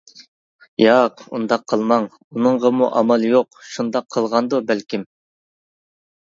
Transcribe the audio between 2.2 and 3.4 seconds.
ئۇنىڭغىمۇ ئامال